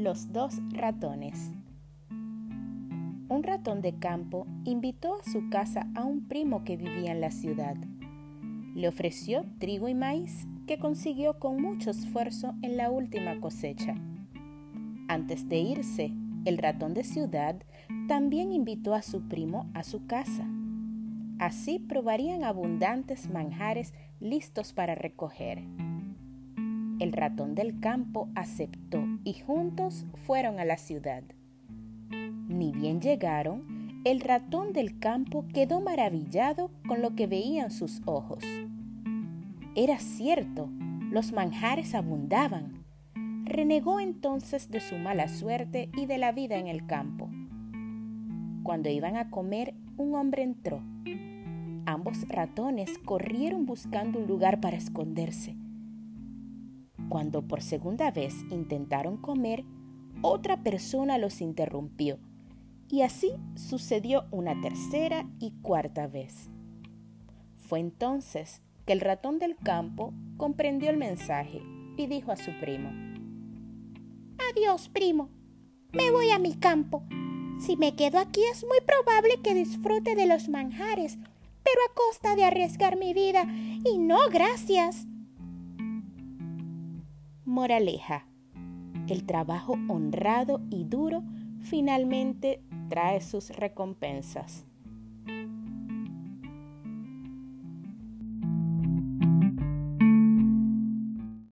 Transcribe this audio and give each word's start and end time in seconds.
Los 0.00 0.32
dos 0.32 0.62
ratones. 0.72 1.52
Un 3.28 3.42
ratón 3.42 3.82
de 3.82 3.98
campo 3.98 4.46
invitó 4.64 5.16
a 5.16 5.22
su 5.22 5.50
casa 5.50 5.90
a 5.94 6.06
un 6.06 6.26
primo 6.26 6.64
que 6.64 6.78
vivía 6.78 7.12
en 7.12 7.20
la 7.20 7.30
ciudad. 7.30 7.76
Le 8.74 8.88
ofreció 8.88 9.44
trigo 9.58 9.90
y 9.90 9.94
maíz 9.94 10.46
que 10.66 10.78
consiguió 10.78 11.38
con 11.38 11.60
mucho 11.60 11.90
esfuerzo 11.90 12.54
en 12.62 12.78
la 12.78 12.90
última 12.90 13.40
cosecha. 13.40 13.94
Antes 15.06 15.50
de 15.50 15.58
irse, 15.58 16.14
el 16.46 16.56
ratón 16.56 16.94
de 16.94 17.04
ciudad 17.04 17.56
también 18.08 18.52
invitó 18.52 18.94
a 18.94 19.02
su 19.02 19.28
primo 19.28 19.70
a 19.74 19.82
su 19.82 20.06
casa. 20.06 20.48
Así 21.38 21.78
probarían 21.78 22.42
abundantes 22.42 23.28
manjares 23.28 23.92
listos 24.18 24.72
para 24.72 24.94
recoger. 24.94 25.62
El 27.00 27.12
ratón 27.12 27.54
del 27.54 27.80
campo 27.80 28.28
aceptó 28.34 29.02
y 29.24 29.32
juntos 29.32 30.04
fueron 30.26 30.60
a 30.60 30.66
la 30.66 30.76
ciudad. 30.76 31.22
Ni 32.46 32.72
bien 32.72 33.00
llegaron, 33.00 34.02
el 34.04 34.20
ratón 34.20 34.74
del 34.74 34.98
campo 34.98 35.46
quedó 35.54 35.80
maravillado 35.80 36.70
con 36.86 37.00
lo 37.00 37.14
que 37.14 37.26
veían 37.26 37.70
sus 37.70 38.02
ojos. 38.04 38.44
Era 39.74 39.98
cierto, 39.98 40.68
los 41.10 41.32
manjares 41.32 41.94
abundaban. 41.94 42.84
Renegó 43.44 43.98
entonces 43.98 44.70
de 44.70 44.80
su 44.80 44.96
mala 44.96 45.28
suerte 45.28 45.88
y 45.96 46.04
de 46.04 46.18
la 46.18 46.32
vida 46.32 46.58
en 46.58 46.66
el 46.66 46.86
campo. 46.86 47.30
Cuando 48.62 48.90
iban 48.90 49.16
a 49.16 49.30
comer, 49.30 49.72
un 49.96 50.14
hombre 50.16 50.42
entró. 50.42 50.82
Ambos 51.86 52.28
ratones 52.28 52.98
corrieron 52.98 53.64
buscando 53.64 54.18
un 54.18 54.26
lugar 54.26 54.60
para 54.60 54.76
esconderse. 54.76 55.56
Cuando 57.10 57.42
por 57.42 57.60
segunda 57.60 58.12
vez 58.12 58.34
intentaron 58.50 59.16
comer, 59.16 59.64
otra 60.22 60.62
persona 60.62 61.18
los 61.18 61.40
interrumpió 61.40 62.20
y 62.88 63.02
así 63.02 63.32
sucedió 63.56 64.26
una 64.30 64.60
tercera 64.60 65.28
y 65.40 65.50
cuarta 65.60 66.06
vez. 66.06 66.48
Fue 67.56 67.80
entonces 67.80 68.62
que 68.86 68.92
el 68.92 69.00
ratón 69.00 69.40
del 69.40 69.56
campo 69.56 70.14
comprendió 70.36 70.88
el 70.88 70.98
mensaje 70.98 71.60
y 71.96 72.06
dijo 72.06 72.30
a 72.30 72.36
su 72.36 72.52
primo, 72.60 72.90
Adiós, 74.52 74.88
primo, 74.88 75.30
me 75.92 76.12
voy 76.12 76.30
a 76.30 76.38
mi 76.38 76.54
campo. 76.54 77.02
Si 77.58 77.76
me 77.76 77.96
quedo 77.96 78.20
aquí 78.20 78.42
es 78.52 78.64
muy 78.64 78.78
probable 78.86 79.40
que 79.42 79.54
disfrute 79.54 80.14
de 80.14 80.26
los 80.26 80.48
manjares, 80.48 81.18
pero 81.64 81.80
a 81.90 81.94
costa 81.94 82.36
de 82.36 82.44
arriesgar 82.44 82.96
mi 82.96 83.14
vida. 83.14 83.46
Y 83.84 83.98
no, 83.98 84.18
gracias. 84.30 85.08
Moraleja. 87.50 88.28
El 89.08 89.26
trabajo 89.26 89.72
honrado 89.88 90.60
y 90.70 90.84
duro 90.84 91.24
finalmente 91.62 92.62
trae 92.88 93.20
sus 93.20 93.50
recompensas. 93.50 94.66